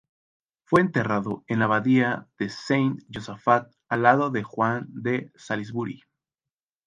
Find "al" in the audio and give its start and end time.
3.87-4.01